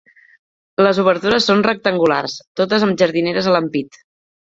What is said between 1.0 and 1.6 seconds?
obertures